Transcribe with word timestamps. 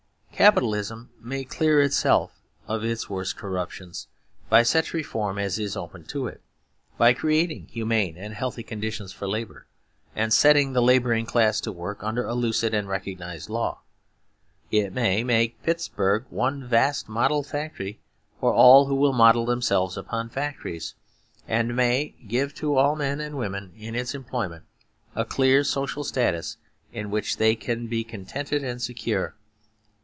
Capitalism 0.33 1.11
may 1.19 1.43
clear 1.43 1.83
itself 1.83 2.41
of 2.67 2.83
its 2.83 3.07
worst 3.07 3.37
corruptions 3.37 4.07
by 4.49 4.63
such 4.63 4.91
reform 4.91 5.37
as 5.37 5.59
is 5.59 5.77
open 5.77 6.03
to 6.05 6.25
it; 6.25 6.41
by 6.97 7.13
creating 7.13 7.67
humane 7.67 8.17
and 8.17 8.33
healthy 8.33 8.63
conditions 8.63 9.13
for 9.13 9.27
labour, 9.29 9.67
and 10.15 10.33
setting 10.33 10.73
the 10.73 10.81
labouring 10.81 11.27
classes 11.27 11.61
to 11.61 11.71
work 11.71 12.01
under 12.03 12.23
a 12.25 12.33
lucid 12.33 12.73
and 12.73 12.87
recognised 12.87 13.51
law. 13.51 13.81
It 14.71 14.93
may 14.93 15.23
make 15.23 15.61
Pittsburg 15.61 16.25
one 16.31 16.65
vast 16.65 17.07
model 17.07 17.43
factory 17.43 17.99
for 18.39 18.51
all 18.51 18.87
who 18.87 18.95
will 18.95 19.13
model 19.13 19.45
themselves 19.45 19.95
upon 19.95 20.29
factories; 20.29 20.95
and 21.47 21.75
may 21.75 22.15
give 22.27 22.55
to 22.55 22.77
all 22.79 22.95
men 22.95 23.21
and 23.21 23.37
women 23.37 23.73
in 23.77 23.93
its 23.93 24.15
employment 24.15 24.63
a 25.13 25.23
clear 25.23 25.63
social 25.63 26.03
status 26.03 26.57
in 26.91 27.11
which 27.11 27.37
they 27.37 27.55
can 27.55 27.85
be 27.85 28.03
contented 28.03 28.63
and 28.63 28.81
secure. 28.81 29.35